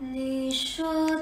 [0.00, 1.20] 你说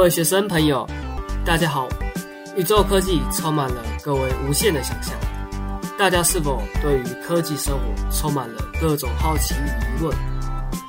[0.00, 0.88] 各位学生朋友，
[1.44, 1.86] 大家好！
[2.56, 5.14] 宇宙科技充满了各位无限的想象，
[5.98, 10.16] 大家是否对于科技生活充满了各种好奇与疑问？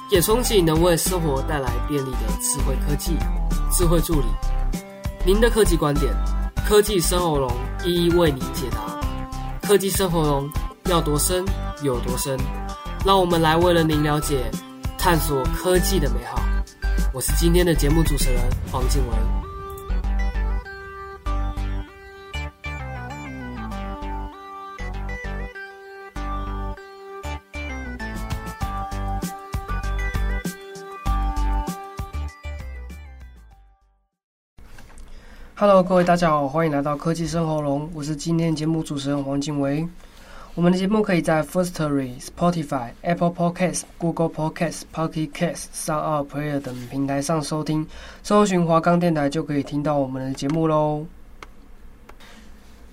[0.10, 3.18] 也憧憬能为生活带来便利的智慧科技、
[3.74, 4.28] 智慧助理。
[5.26, 6.14] 您的科技观点，
[6.66, 7.52] 科技生活龙
[7.84, 8.98] 一一为您解答。
[9.68, 10.50] 科技生活龙
[10.86, 11.44] 要多深
[11.84, 12.40] 有多深，
[13.06, 14.50] 让我们来为了您了解、
[14.98, 16.41] 探索科技的美好。
[17.14, 19.18] 我是今天的节目主持人黄静文。
[35.56, 39.88] Hello，各位大家好，欢迎来到科技生活龙，我是今天节目主持人黄静维。
[40.54, 47.88] 我们的节目可以在 Firstory、Spotify、Apple Podcasts、Google Podcasts、Pocket Casts、SoundOn Player 等平台上收听，
[48.22, 51.06] 搜寻华冈电台就可以听到我们的节目喽。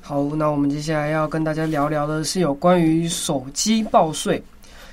[0.01, 4.41] 好，那我们接下来要跟大家聊聊的是有关于手机报税。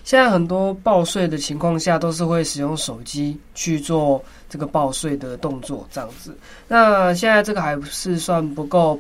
[0.04, 6.36] 现在很多报税的情况下都是会使用手机去做这个报税的动作，这样子。
[6.68, 9.00] 那现在这个还是算不够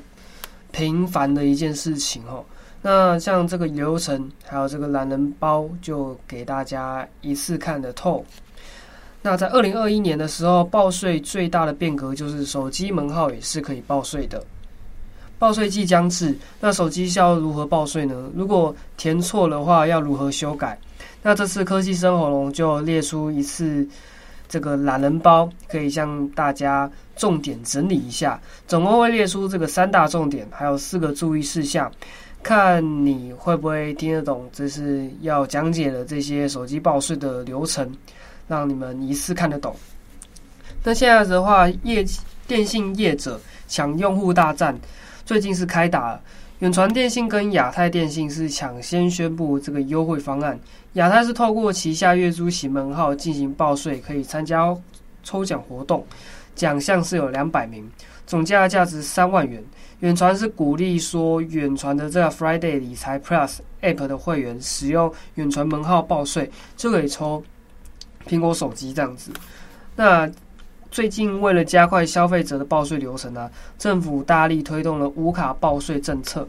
[0.71, 2.45] 频繁的一件事情哦。
[2.85, 8.23] 那像这个流程，还有这个懒人包，就给大家一次看得透。
[9.23, 14.39] 那在二零二一年的时候，报税最大的变革就是手机门号也是可以报税的。
[15.39, 18.29] 报税季将至，那手机是要如何报税呢？
[18.35, 20.77] 如果填错的话，要如何修改？
[21.23, 23.87] 那这次科技生活龙就列出一次
[24.47, 31.91] 这个懒人包，可以向大家重点整理一下，总共会列出这个三大重点，还有四个注意事项。
[32.45, 37.91] 看你会不会听得懂，这是要讲解的这些手机报税的流程，
[38.47, 39.75] 让你们一次看得懂。
[40.83, 42.05] 那现在的话，业
[42.45, 44.77] 电信业者抢用户大战
[45.25, 46.21] 最近是开打了，
[46.59, 50.59] 远传电信跟亚太电信是抢先宣布这个优惠方案。
[50.93, 54.71] 亚太是透过旗下月租型门号进行报税，可以参加
[55.23, 56.05] 抽奖活动，
[56.53, 57.89] 奖项是有两百名，
[58.27, 59.63] 总价价值三万元。
[60.01, 67.43] 远传是鼓励说，远传的这个 Friday 理财 Plus App 的会员使用远传门号报税，就可以抽
[68.27, 69.31] 苹果手机这样子。
[69.95, 70.29] 那
[70.91, 76.47] 最近为了加快消费者的报税流程呢、啊，政府大力推动了无卡报税政策。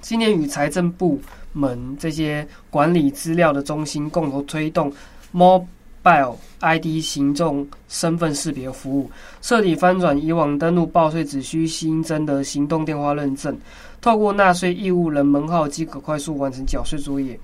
[0.00, 1.20] 今年与财政部
[1.52, 4.92] 门这些管理资料的中心共同推动
[5.32, 5.66] More
[6.04, 9.10] Bio ID 行动身份识别服务，
[9.40, 13.58] 彻底翻转以往登录报税只需新增的行动电话认证，
[14.02, 17.40] 透过纳税义务人门号即可快速完成缴税作业。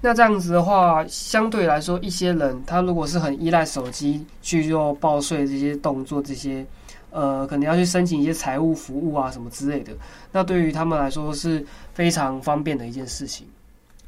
[0.00, 6.64] 那这样子的话，相对来说，一些人他如果是很依赖手机去做报税这些动作，这些
[7.10, 9.92] 呃，可能要去申请一些财务服务啊什么之类的，
[10.30, 13.44] 那对于他们来说是非常方便的一件事情。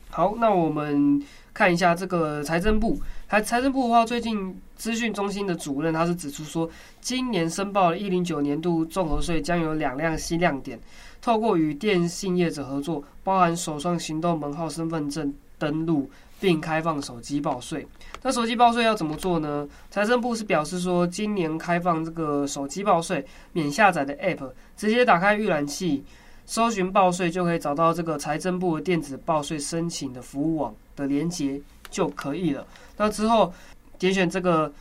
[0.09, 1.21] 好，那我们
[1.55, 3.01] 看一下这个财政部。
[3.29, 6.69] 财财政部的话，最近资讯中心的主任他是指出说，
[7.01, 10.79] 今年申报了一零九年度综合税将有两辆新亮点，
[11.21, 16.11] 透过与电信业者合作，包含首创行动门号身份证登录，
[16.41, 17.87] 并开放手机报税。
[18.23, 19.67] 那手机报税要怎么做呢？
[19.91, 26.05] 财政部是表示说，今年开放这个手机报税免下载的 App，直接打开预览器，
[26.45, 31.61] 搜寻报税就可以找到这个财政部的电子报税申请的服务网的连结
[31.91, 32.67] 就可以了。
[32.97, 33.53] 那之后，
[33.99, 34.73] 点选这个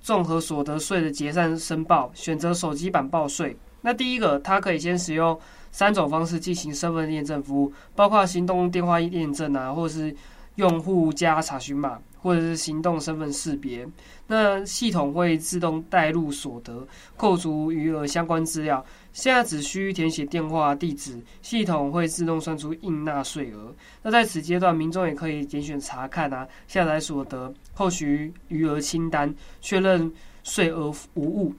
[0.00, 3.56] 综合所得税的结算申报，选择手机版报税。
[3.82, 5.38] 那第一个，它可以先使用
[5.72, 10.14] 三种方式进行身份验证服务，包括行动电话验证啊，或者是
[10.56, 13.88] 用户加查询码，或者是行动身份识别。
[14.26, 16.86] 那系统会自动带入所得、
[17.16, 18.84] 扣除余额相关资料。
[19.12, 23.74] 现在只需填写电话、地址，系统会自动算出应纳税额。
[24.02, 28.04] 那在此阶段，民众也可以点选查看啊，下载所得、扣除
[28.48, 30.10] 余额清单，确认
[30.44, 31.54] 税额无误。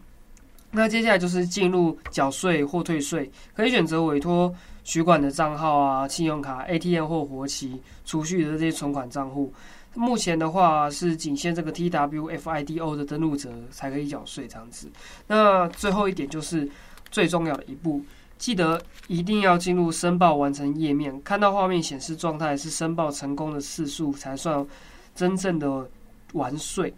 [0.71, 4.53] 那接下来就是进入缴税或退税，可以选择委托
[4.85, 9.53] 取款的账号啊、信用卡、ATM 或活期储蓄的这些存款账户。
[9.93, 14.89] 目前的话是仅限这个 TWFIDO 的登录者才可以缴税这样子。
[15.27, 16.65] 那最后一点就是
[17.11, 18.01] 最重要的一步，
[18.37, 24.65] 记得一定要进入申报完成页面，看到画面显示状态是申报成功的次数才算
[25.13, 25.87] 真正的
[26.33, 26.91] 完税。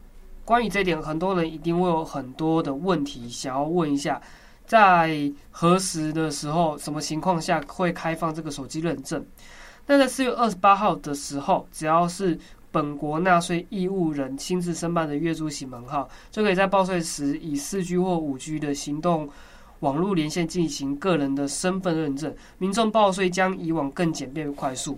[0.46, 4.22] 关于这点，很多人一定会有很多的问题想要问一下，
[4.66, 9.26] 在何时的时候，什么情况下会开放这个手机认证？
[9.88, 12.38] 那在四月二十八号的时候，只要是
[12.72, 19.30] 本国纳税义务人亲自申办的月租型门号，就可以在报税时以四 G 或五 G 的行动
[19.84, 24.98] 网络连线进行个人的身份认证，民众报税将以往更简便快速。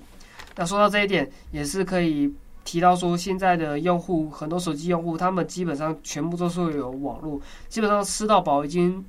[0.56, 2.34] 那说到这一点，也是可以。
[2.66, 7.40] 提到说，现在的用户很多手机用户，他们基本上全部都是有网络，
[7.70, 9.06] 基本上吃到饱已经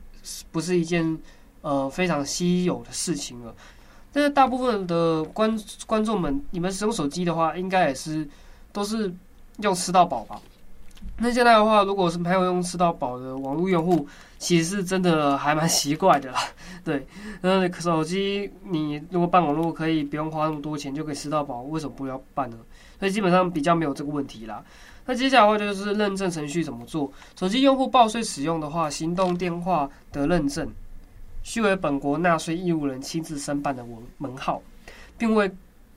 [0.53, 1.19] 不是一件
[1.63, 3.55] 呃非常稀有的事情了。
[4.13, 8.29] 但是大部分的观观众们，你们使用手机的话，应该也是
[8.73, 9.11] 都是
[9.63, 10.39] 用吃到饱吧？
[11.19, 14.07] 那现在的话，如果是没有用吃到饱的网络用户，
[14.39, 16.39] 其实是真的还蛮奇怪的啦。
[16.85, 17.07] 对，
[17.41, 22.57] 那手机你如果办网络可以不用花那么多钱就可以吃到饱，为什么不要办呢？
[22.99, 24.63] 所以基本上比较没有这个问题啦。
[25.07, 27.11] 那接下来的话就是认证程序怎么做？
[27.39, 30.69] 手机用户报税使用的话，行动电话的认证
[31.43, 34.61] 需为本国纳税义务人亲自申办的门门号，
[35.17, 35.51] 并为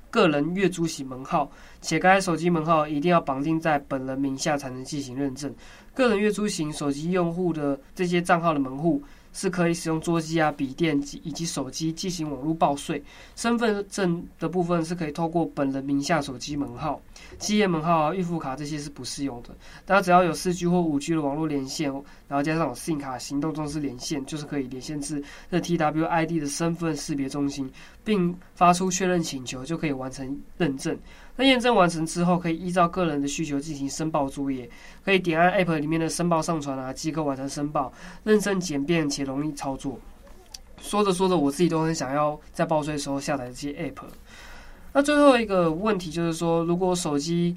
[0.10, 1.50] 个人月租型门号，
[1.82, 5.54] 且该手机门号一定要绑定在本人名下才能进行认证。
[5.94, 9.02] 个人月租型手机用户的这些账号的门户。
[9.32, 13.02] 是可以使用桌机啊、笔电及以及手机进行网络报税。
[13.36, 17.00] 身份证的部分是可以透过本人名下手机门号、
[17.38, 19.50] 企业门号啊、预付卡这些是不适用的。
[19.86, 21.92] 大家只要有四 G 或五 G 的网络连线，
[22.28, 27.72] 然后加上有 SIM 卡行动装置连线，就是可以连线至这 TWID 的身份识别中心，
[28.04, 30.98] 并发出确认请求，就可以完成认证。
[31.40, 34.70] 那验证完成之后，可以依照个人的需求进行申报作业，
[35.06, 37.94] 可以点按 App 里面的申报上传啊，即可完成申报。
[38.26, 39.98] 认证简便且容易操作。
[40.82, 44.04] 说着说着，我自己都很想要在报税的时候下载这些 App。
[44.92, 47.56] 那最后一个问题就是说，如果手机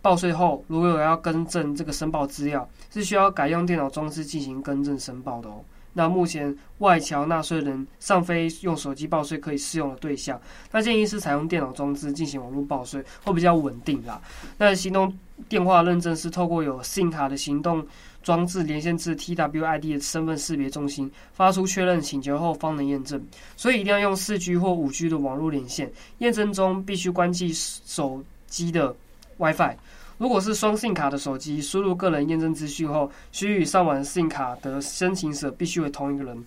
[0.00, 5.62] 报税后，如果有要更正这个申报资料，是需要改用电脑装置进行更正申报的哦。
[5.98, 10.40] 那目前外侨纳税人尚非用手机报税可以适用的对象，
[10.70, 14.22] 那建议是采用电脑装置进行网络报税，会比较稳定啦。
[14.56, 15.12] 那行动
[15.48, 17.84] 电话认证是透过有 SIM 卡的行动
[18.22, 23.20] 装置连线至 TWID 的身份识别中心，发出确认请求后方能验证，
[23.56, 28.94] 所以一定要用四 G 或五 G 的网络连线，验证中必须关机手机的
[29.38, 29.74] WiFi。
[30.18, 36.44] 如果是双信卡的手机，输入个人验证资讯后，须与上网信卡的申请者必须为同一个人，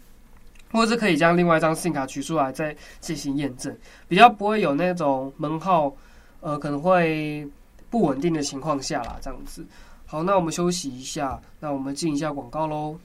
[0.74, 3.74] 或者可以将另外一张信卡取出来再进行验证，
[4.10, 5.94] 比较不会有那种门号
[6.42, 7.48] 呃可能会
[7.90, 9.66] 不稳定的情况下啦，这样子。
[10.06, 12.98] 好，那我们休息一下，那我们进一下广告喽。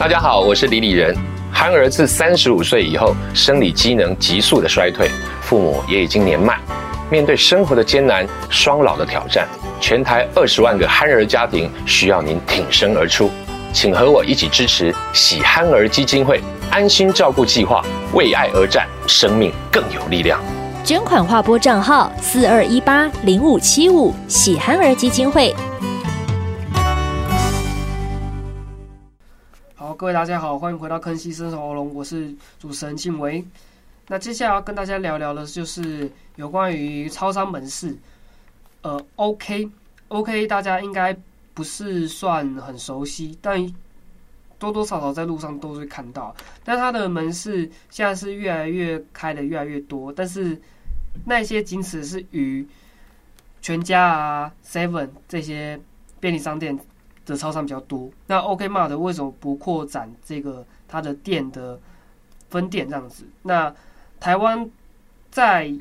[0.00, 1.14] 大家好，我是李李仁。
[1.52, 5.10] 憨儿自三十五岁以后，生理机能急速的衰退，
[5.42, 6.58] 父母也已经年迈。
[7.12, 9.46] 面对生活的艰难、双老的挑战，
[9.78, 13.30] 全台二十万个憨儿家庭需要您挺身而出，
[13.70, 20.40] 请和我一起支持喜憨儿基金会安心照顾计划，为爱而战，生命更有力量。
[20.82, 25.54] 捐款划拨账号四二一八零五七五喜憨儿基金会。
[29.74, 33.44] 好，各位大家好，欢迎回到坑西生喉龙，我是主持人静维。
[34.08, 37.96] 那接下来要跟大家聊聊的，就是有关于超商门市。
[38.82, 41.16] 呃，OK，OK，、大家应该
[41.54, 43.72] 不是算很熟悉，但
[44.58, 46.34] 多多少少在路上都会看到。
[46.64, 50.60] 但它的门市现在是越来越开的越来越多，但是
[51.24, 52.66] 那些仅此是与
[53.60, 55.80] 全家啊、Seven 这些
[56.18, 56.78] 便利商店
[57.24, 58.10] 的超商比较多。
[58.26, 61.78] 那 OK Mart 为什么不扩展这个它的店的
[62.50, 63.24] 分店这样子？
[63.42, 63.72] 那
[64.22, 64.70] 台湾
[65.32, 65.74] 在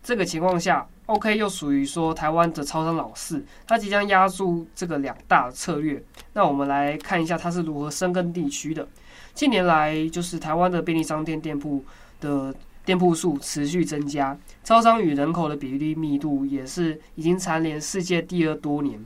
[0.00, 6.00] 这个情况下，OK 又属于说台湾的超商老四，它即将押注这个两大策略。
[6.34, 8.86] 那我们来看一下它是如何深耕地区的。
[9.34, 11.84] 近年来，就是台湾的便利商店店铺
[12.20, 12.54] 的
[12.84, 19.04] 店铺数持续增加，超商与人口的比例密度也是已经蝉联世界第二多年。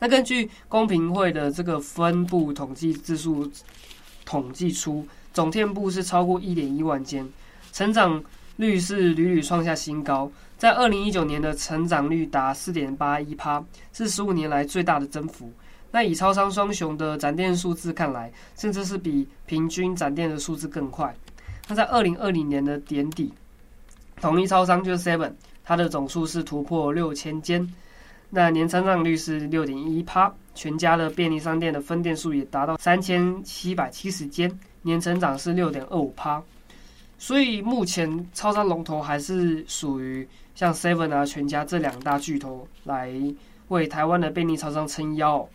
[0.00, 3.48] 那根据公平会的这个分布统计字数
[4.24, 7.24] 统计出，总店铺是超过一点一万间。
[7.76, 8.24] 成长
[8.56, 15.52] 率是屡屡创下新高，在二零一九年的成长率达四点八一趴，是十五年来最大的增幅。
[15.90, 21.14] 那以超商双雄的展店数字看来，甚至是比平均展店的数字更快。
[21.68, 23.30] 那在二零二零年的年底，
[24.22, 27.70] 统一超商就是 Seven，它的总数是突破六千间，
[28.30, 30.32] 那年成长率是六点一趴。
[30.54, 36.42] 全家的便利商店的分店数也达到三千七百七十间，年成长是六点二五趴。
[37.18, 43.10] 所以目前超商龙头还是属于像 Seven 啊、全家这两大巨头来
[43.68, 45.48] 为台湾的便利超商撑腰。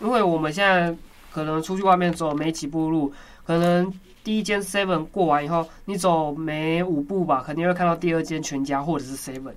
[0.00, 0.96] 因为我们现在
[1.32, 3.12] 可能出去外面走没几步路，
[3.44, 3.92] 可能
[4.24, 9.54] 第一间 Seven 过完以后，你走没五步吧，肯定会看到第二间全家或者是 Seven。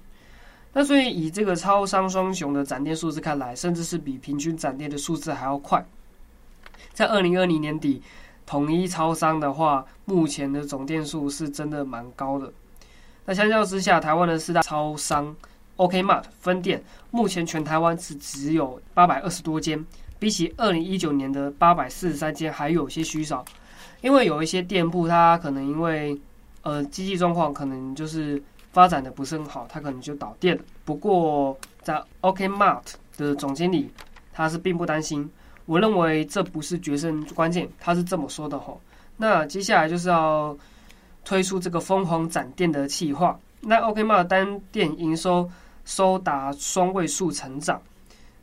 [0.73, 5.85] 那所以以这个超商双雄的展店数字看来，甚至是比平均展店的数字还要快。
[6.93, 8.01] 在二零二零年底，
[8.45, 12.51] 统一超商的话，目前的总店数是真的蛮高的。
[13.25, 15.35] 那相较之下，台湾的四大超商
[15.75, 19.85] OK Mart 分店，目前全台湾是只有八百二十多间，
[20.19, 23.43] 比起二零一九年的八百四十三间还有些虚少。
[24.01, 26.19] 因为有一些店铺，它可能因为
[26.61, 28.41] 呃经济状况，可能就是。
[28.73, 30.63] 发展的不是很好，他可能就倒店了。
[30.85, 32.81] 不过，在 OK Mart
[33.17, 33.91] 的总经理
[34.31, 35.29] 他是并不担心。
[35.71, 38.81] 我认为这不是决胜关键，他是这么说的吼。
[39.15, 40.53] 那接下来就是要
[41.23, 43.39] 推出这个疯狂展店的企划。
[43.61, 45.49] 那 OK Mart 单店营收
[45.85, 47.81] 收达双位数成长。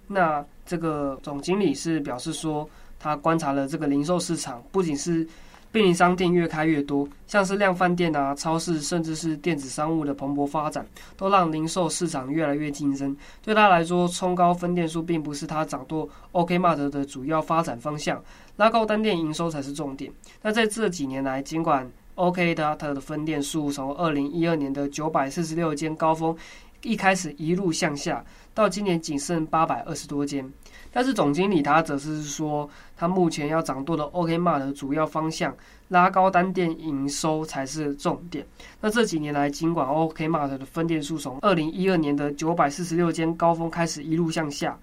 [0.07, 2.67] 那这个总经理是表示说，
[2.99, 5.29] 他观察了这个零售市场，不仅是。
[5.71, 13.17] 便利商店越开越多，像是量贩店啊、超市，甚至是电子商务的蓬勃发展，都让零售市场越来越竞争。
[13.43, 18.23] 对他来说，冲高分店数并不是他掌舵 OK Mart 的主要发展方向，
[18.57, 20.11] 拉高单店营收才是重点。
[20.43, 26.37] 那在这几年来，尽管 OK 的它的分店数从二零一二年的九百四十六间高峰，
[26.83, 30.49] 一开始一路向下，到今年仅剩八百二十多间。
[30.91, 35.55] 但是总经理他则是说，他目前要掌舵的 OK Mart 的主要方向，
[35.89, 38.47] 拉高单店营收才是重点。
[38.81, 44.79] 那这几年来，尽管 OK Mart 的分店数从二零一二年的九百四十六间高峰开始一路向下，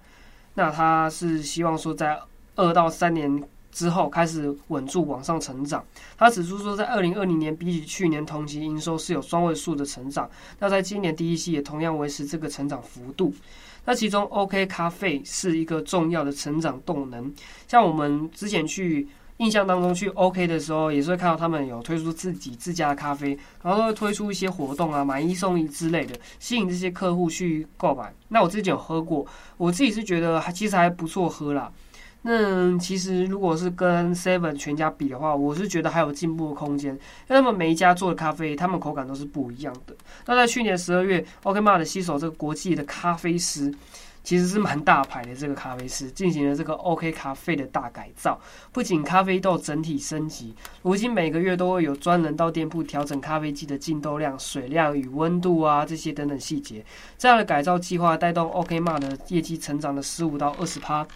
[0.54, 2.18] 那他是希望说在
[2.54, 3.42] 二到三年
[3.76, 5.84] 之后开始稳住往上成长。
[6.16, 10.26] 他指出说，在二零二零年比起去年同期营收是有双位数的成长，
[10.58, 13.34] 那在今年第一季也同样维持这个成长幅度。
[13.84, 17.30] 那其中，OK 咖啡是一个重要的成长动能。
[17.68, 19.06] 像我们之前去
[19.36, 28.10] 印象当中去 OK 的时候，也是会看到他们有推出自己自家的咖啡，然后会推出一些活动啊，买一送一之类的，吸引这些客户去购买。
[28.28, 29.26] 那我之前有喝过，
[29.58, 31.70] 我自己是觉得还其实还不错喝啦。
[32.28, 36.92] 那其实如果是跟 Seven 全家比的话，我是觉得还有进步的空间。
[36.92, 39.94] 因为他们每一家做的咖啡，他们口感都是不一样的。
[40.26, 43.72] 那在去年十二月，OK Mart 吸手这个国际的咖啡师，
[44.24, 48.36] 其实是蛮大牌的这个咖啡师，进行了这个 OK 咖啡的大改造。
[48.72, 50.52] 不仅咖啡豆整体升级，
[50.82, 56.84] 如今每个月都会有专人到店铺调整咖啡机的进豆量、水量与温度啊这些等等细节。
[57.16, 61.06] 这样的改造计划带动 OK Mart 的业绩成长了十五到二十趴。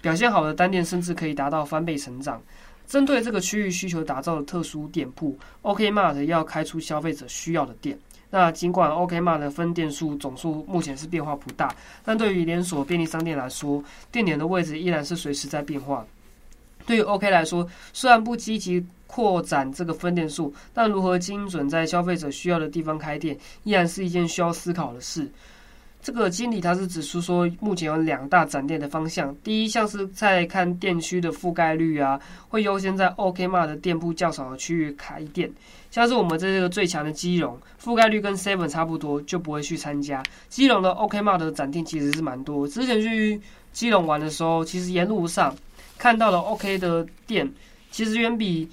[0.00, 2.40] 表现好的单店甚至可以达到翻倍成长。
[2.86, 7.96] 针对这个区域需求打造的特殊店铺，OK Mart 要开出消费者需要的店。
[8.30, 16.04] 那尽管 OK Mart 的分店数总数目前是变化不大，但对于连锁便利商店来说，店点的位置依然是随时在变化。
[16.86, 25.30] 对于 OK 来说，虽然不积极扩展这个分店数，但如何精准在消费者需要的地方开店，依然是一件需要思考的事。
[26.02, 29.34] 这个经理他是指出说，目前有两大展店的方向。
[29.44, 35.50] 第一项是在看店区的覆盖率啊，会优先在 OK Mart 的店铺较少的区域开店。
[35.90, 40.22] 像是我们这个最强的基隆，覆盖率跟 Seven 差不多，就不会去参加。
[40.48, 42.66] 基隆的 OK Mart 的展店其实是蛮多。
[42.66, 43.38] 之前去
[43.72, 45.54] 基隆玩的时候，其实沿路上
[45.98, 47.46] 看到的 OK 的店，
[47.90, 48.66] 其实远比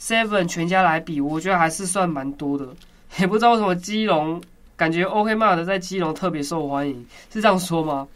[0.00, 2.68] Seven 全家来比，我觉得还是算蛮多的。
[3.18, 4.40] 也不知道为什么基隆。
[4.80, 8.08] 感觉 OK m a r 在基隆特别受欢迎，是这样说吗？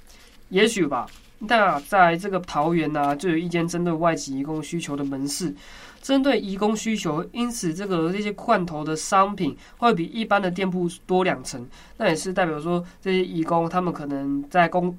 [0.48, 1.06] 也许吧。
[1.38, 5.54] 那在这个桃园呢、就有一间针对外籍移工需求的门市，
[6.00, 11.68] 针对移工需求，因此这个这些罐头的商品会比一般的店铺多两成。
[11.98, 14.96] 那也是代表说，这些移工他们可能在工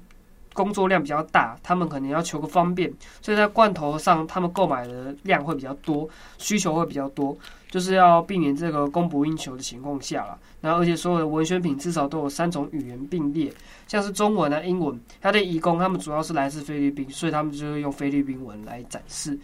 [0.56, 6.08] 工作量比较大，他们可能要求个方便，所以在罐头上他们购买的量会比较多，
[6.38, 7.36] 需求会比较多。
[7.68, 13.52] 就是要避免这个供不应求的情况下了，然后而且所有的文宣品至少都有三种语言并列，
[13.86, 14.98] 像是中文啊、英文。
[15.20, 19.38] 它的义工他们主要是来自菲律宾，所以他们就是用菲律宾文来展示。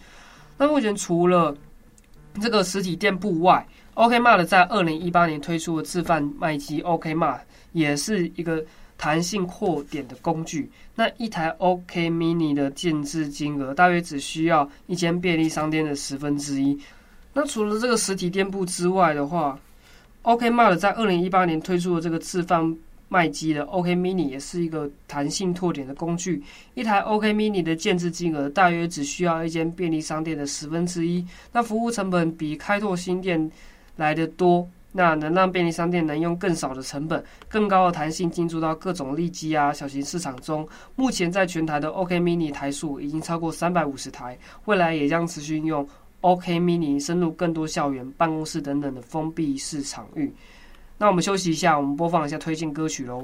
[0.57, 1.55] 那目前除了
[2.41, 7.41] 这个实体店铺外，OK Mart 在二零一八年推出的自贩卖机 OK Mart
[7.73, 8.65] 也是一个。
[9.03, 10.71] 弹性扩点的工具。
[10.95, 16.79] 那一台 OK Mini 的建置金额大约只需要一间便利商店的十分之一。
[17.33, 19.59] 那除了这个实体店铺之外的话
[20.21, 22.77] ，OK Mart 在二零一八年推出的这个自贩
[23.09, 26.41] 卖机的 OK Mini 也是一个弹性拓点的工具。
[26.73, 31.27] 一台 OK Mini 的建置金额大约只需要一间便利商店的十分之一。
[31.51, 33.51] 那服务成本比开拓新店
[33.97, 34.65] 来的多。
[34.95, 40.65] 那能让便利商店能用更少的成本、更高的弹性进驻到各种利基啊、小型市场中。
[40.95, 45.85] 目前在全台的 OK Mini 台数已经超过三百五十台，未来也将持续运用
[46.21, 50.31] OK Mini 深入更多校园、办公室等等的封闭式场域。
[50.97, 53.23] 那我们休息一下，我们播放一下推荐歌曲喽。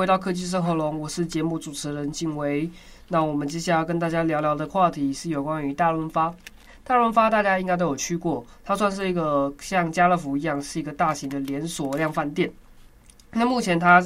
[0.00, 2.70] 回到科技生活龙，我是节目主持人静薇。
[3.08, 6.34] 那我们接下来要跟大家聊聊的话题是有关于大润发。
[6.82, 12.50] 大润发大家应该都有去过，它算是一个像家乐福一样是一个大型的连锁量贩店。
[13.32, 14.02] 那目前它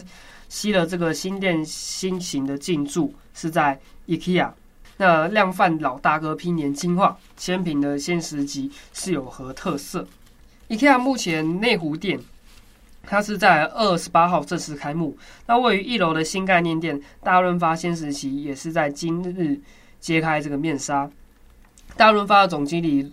[0.48, 3.78] 吸了这个新店新型的进驻是在
[4.08, 4.50] IKEA。
[4.96, 10.04] 那量贩老大哥拼年轻化，千坪的限时级是有何特色
[10.70, 12.18] ？IKEA 目前内湖店，
[13.06, 15.16] 它是在二十八号正式开幕。
[15.46, 19.58] 那位于一楼的新概念店大润发新时期也是在今日
[20.00, 21.08] 揭开这个面纱。
[21.96, 23.10] 大润发的总经理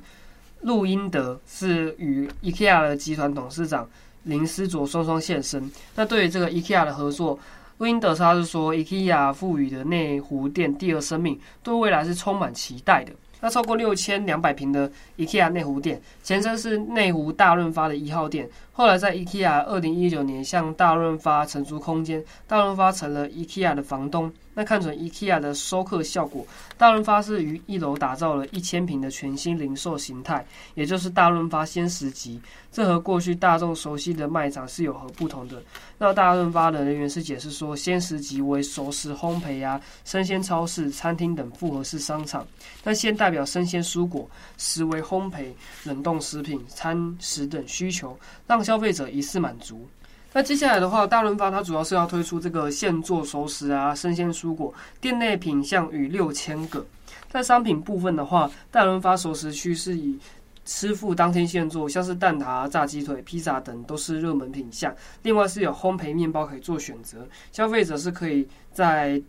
[0.61, 3.87] 陆英德是与 IKEA 的集团董事长
[4.23, 5.69] 林思卓双双现身。
[5.95, 7.39] 那对于这个 IKEA 的合作，
[7.79, 13.11] 录音的他是说，IKEA 赋予的内湖店第二生命，对未来是充满期待的。
[13.39, 24.31] 那超过六千两百平的 IKEA 内湖店，前身是内湖大润发的一号店，后来在 IKEA 二零一九年向大润发承租空间，大润发成了 IKEA 的房东。
[24.53, 26.45] 那看准 IKEA 的收客效果，
[26.77, 32.41] 大润发是于一楼打造了一千平的全新零售形态，也就是大润发鲜食集。
[32.69, 35.61] 这和过去大众熟悉的卖场是有何不同的？
[35.97, 42.45] 那大润发的人员是解释说，鲜食集为熟食烘焙呀、生鲜超市、餐厅等复合式商场。
[42.83, 45.45] 那鲜代表生鲜蔬果，食为烘焙、
[45.85, 49.87] 冷冻食品、餐食等需求，让消费者一次满足。
[50.33, 56.85] 那接下来的话，大润发它主要是要推出这个现做熟食啊、生鲜蔬果，店内品项逾六千个。
[57.29, 60.17] 在商品部分的话，大润发熟食区是以
[60.65, 64.95] 师傅当天现做，像是蛋挞、炸鸡腿、披萨等都是热门品项。
[65.23, 69.21] 另外是有烘焙面包可以做选择，消费者是可以在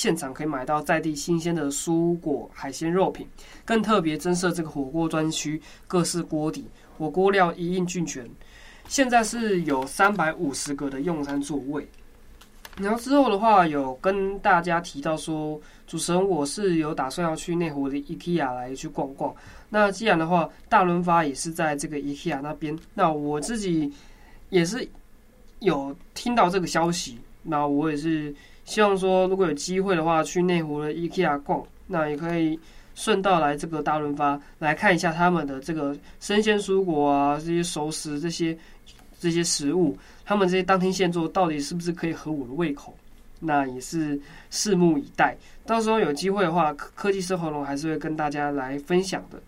[0.00, 3.28] 现场可以买到在地新鲜的蔬果、海鲜、肉品。
[3.66, 6.64] 更特别增设这个火锅专区，各式锅底、
[6.96, 8.26] 火锅料一应俱全。
[8.88, 11.86] 现在是有三百五十个的用餐座位，
[12.78, 19.34] 然后之后的话有跟大家提到说，主持人我是有打算要去内湖的 IKEA 来去逛逛。
[19.68, 23.92] 那既然的话，大润发也是在这个 IKEA 那边，那我自己
[24.48, 24.88] 也是
[25.58, 28.34] 有听到这个消息，那我也是
[28.70, 32.56] 希望说，如果有机会的话，去内湖的 IKEA 逛，那也可以。
[32.96, 38.54] 顺道来这个大润发来看一下他们的这个生鲜蔬果啊，这些熟食这些
[39.18, 42.94] 这些食物，他们这些当天现做到底是不是可以合我的胃口？
[43.38, 45.34] 那也是拭目以待。
[45.64, 49.40] 到时候有机会的话，科技生活龙还是会跟大家来分享的。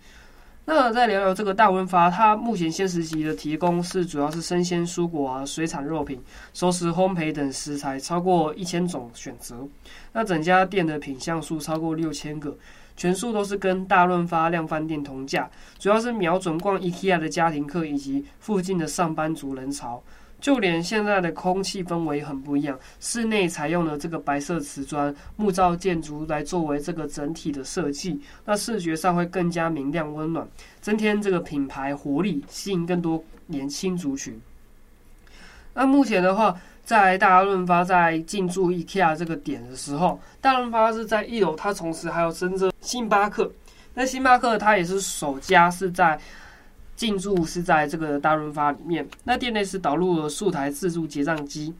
[0.65, 6.23] 那再聊聊这个大润发，它目前限时级的提供是主要是生鲜蔬果啊、水产肉品、
[6.55, 9.67] 熟食烘焙等食材，超过一千种选择。
[10.13, 12.57] 那整家店的品项数超过六千个。
[12.95, 20.03] 全数都是跟大润发量贩店同价，主要是瞄准逛 IKEA 的家庭客以及附近的上班族人潮。
[20.43, 30.47] 就连现在的空气氛围很不一样，室内采用了这个白色瓷砖木造建筑来作为这个整体的设计，那视觉上会更加明亮温暖，
[30.81, 34.39] 增添这个品牌活力，吸引更多年轻族群。
[35.75, 43.49] 那目前的话，在大润发在进驻 IKEA 这个点的时候，大润发是在一楼，它同时还有跟着星巴克。
[43.95, 46.19] 那星巴克它也是首家是在
[47.03, 49.05] 进驻是在这个大润发里面。
[49.25, 51.75] 那店内是导入了数台自助结账机。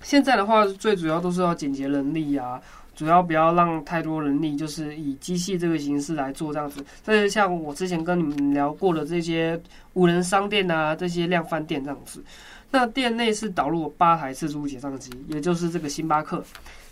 [0.00, 2.58] 现在的话，最主要都是要简洁人力啊，
[2.94, 6.82] 主要不要让太多人力，就是以机器这个形式来做这样子。
[7.04, 9.60] 但是像我之前跟你们聊过的这些
[9.92, 12.24] 无人商店啊，这些量贩店这样子。
[12.70, 16.42] 那店内是导入了八台自助结账机，也就是这个星巴克。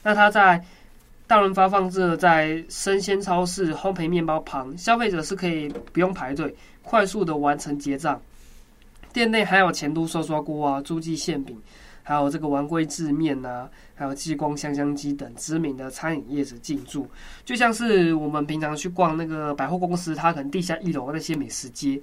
[0.02, 0.62] 那它在
[1.26, 8.20] 大润发放置在生鲜超市烘焙面包旁，消费者是可以不用排队，快速的完成结账。
[9.12, 11.58] 店内还有前都涮涮锅啊、诸记馅饼，
[12.02, 17.08] 还有这个丸龟制面啊，还有激光香香鸡等知名的餐饮业者进驻，
[17.44, 22.00] 就像是我们平常去逛那个百货公司，它可能地下一楼那些美食街。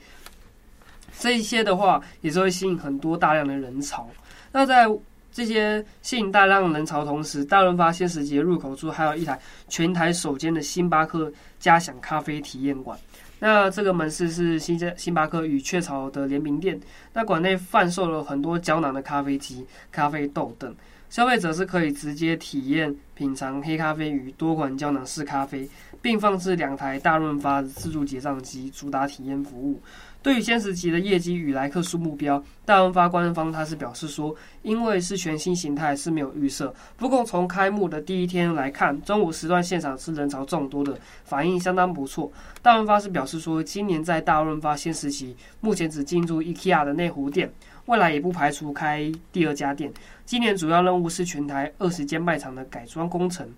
[1.20, 4.10] 这一些的话，也是会吸引很多大量的人潮。
[4.52, 4.88] 那在
[5.34, 12.98] 这些吸引大量人潮同时，大润发限时节入口处还有一台全台首间的星巴克嘉享咖啡体验馆。
[13.40, 16.80] 那这个门市是星加星巴克与雀巢的联名店。
[17.12, 20.74] 那馆内贩售了很多胶囊的咖啡机、咖啡豆等，
[21.10, 25.68] 消费者是可以直接体验品尝黑咖啡与多款胶囊式咖啡，
[26.04, 29.82] 并放置两台大润发自助结账机，主打体验服务。
[30.22, 36.74] 对于先时级的业绩与来客数目标，大润发官方他是表示说，因为是全新形态，是没有预设。
[36.98, 42.30] 不过从开幕的第一天来看，中午时段现场是人潮众多的，反应相当不错。
[42.62, 47.50] 大润发是表示说，今年在大润发先时期，目前只进驻 IKEA 的内湖店，
[47.86, 49.90] 未来也不排除开第二家店。
[50.26, 53.50] 今年主要任务是全台二十间卖场的改装工程。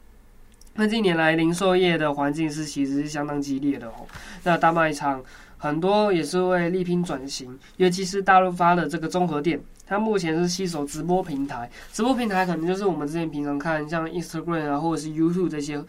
[0.76, 4.06] 那近年来零售业的环境是其实是相当激烈的哦。
[4.44, 5.24] 那大卖场。
[5.58, 15.84] 很多也是为力拼转型，尤其是大润发的这个综合店，它目前是携手直播平台，直播平台可能就是我们之前平常看像 Instagram 啊，或者是 YouTube 这些，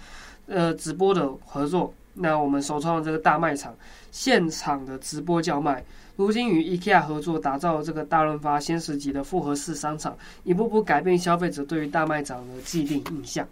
[0.47, 1.93] 呃，直播的合作。
[2.15, 3.75] 那我们首创的这个大卖场，
[4.11, 13.47] 现场的直播叫卖，如今与 IKEA 合作，打造这个大润发先时级的复合式商场，一步步改变消费者对于大卖场的既定印象。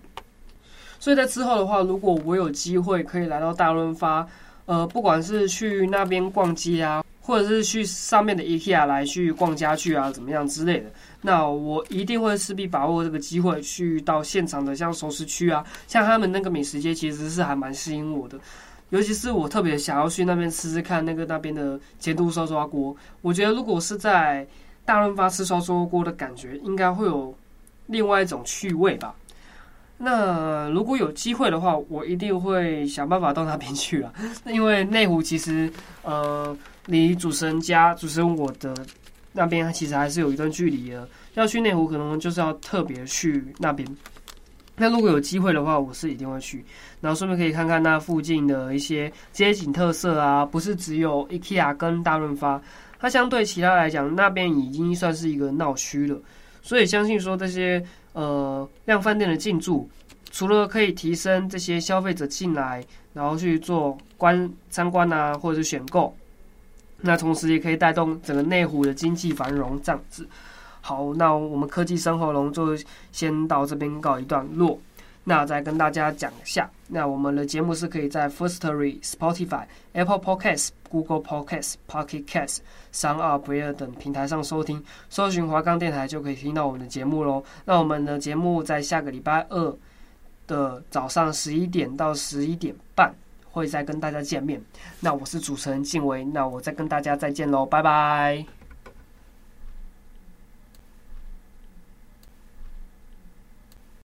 [1.04, 4.26] 所以在之后的话，如果我有机会可以来到大润发。
[4.64, 10.86] 呃，不管是去那边逛街啊，或者是去上面的 IKEA 来去逛家具啊，怎么样之类的，
[11.20, 18.40] 那我一定会势必把握这个机会去到现场的，像熟食区啊，像他们那个美食街，其实是还蛮吸引我的。
[18.88, 24.46] 尤其是我特别想要去那边吃吃看那个那边的煎都烧抓锅，我觉得如果是在
[24.86, 27.34] 大润发吃烧抓锅的感觉，应该会有
[27.88, 29.14] 另外一种趣味吧。
[29.96, 34.12] 那如果有机会的话，我一定会想办法到那边去了。
[34.46, 36.54] 因为内湖其实，呃，
[36.86, 38.74] 离主持人家、主持人我的
[39.32, 41.08] 那边其实还是有一段距离的。
[41.34, 43.88] 要去内湖，可能就是要特别去那边。
[44.76, 46.64] 那如果有机会的话，我是一定会去，
[47.00, 50.44] 然后顺便可以看看那附近的一些街景特色啊。
[50.44, 52.60] 不是只有 IKEA 跟大润发，
[52.98, 56.20] 它相对其他来讲，那边已经算是一个闹区了。
[56.62, 57.80] 所以相信说这些。
[58.14, 59.88] 呃，量饭店的进驻，
[60.30, 66.16] 除了可以提升这些消费者进来，然后去做观参观啊，或者是选购，
[67.02, 70.26] 那同时也可以带动整个内湖的经济繁荣这样子。
[70.80, 72.76] 好，那我们科技生活龙就
[73.10, 74.78] 先到这边告一段落。
[75.24, 82.58] 那再跟大家讲一下，那我们的节目是可以在 Firstory、Spotify、Apple Podcasts、Google Podcasts、Pocket Casts、
[82.92, 87.42] SoundOn、Breaker 等平台上收听，搜寻华冈电台就可以听到我们的节目喽。
[87.64, 89.76] 那我们的节目在下个礼拜二
[90.46, 93.10] 的早上十一点到十一点半
[93.50, 94.60] 会再跟大家见面。
[95.00, 98.53] 那我是主持人静薇，那我再跟大家再见喽，拜拜。